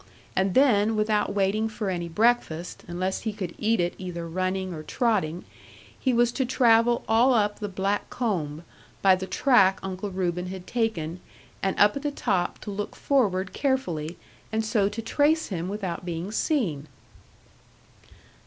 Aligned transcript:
And 0.35 0.55
then, 0.55 0.95
without 0.95 1.35
waiting 1.35 1.69
for 1.69 1.91
any 1.91 2.09
breakfast 2.09 2.83
unless 2.87 3.21
he 3.21 3.31
could 3.31 3.53
eat 3.59 3.79
it 3.79 3.93
either 3.99 4.27
running 4.27 4.73
or 4.73 4.81
trotting, 4.81 5.45
he 5.99 6.11
was 6.11 6.31
to 6.31 6.43
travel 6.43 7.05
all 7.07 7.35
up 7.35 7.59
the 7.59 7.69
black 7.69 8.09
combe, 8.09 8.63
by 9.03 9.15
the 9.15 9.27
track 9.27 9.79
Uncle 9.83 10.09
Reuben 10.09 10.47
had 10.47 10.65
taken, 10.65 11.19
and 11.61 11.79
up 11.79 11.95
at 11.95 12.01
the 12.01 12.09
top 12.09 12.57
to 12.61 12.71
look 12.71 12.95
forward 12.95 13.53
carefully, 13.53 14.17
and 14.51 14.65
so 14.65 14.89
to 14.89 15.03
trace 15.03 15.49
him 15.49 15.69
without 15.69 16.03
being 16.03 16.31
seen.' 16.31 16.87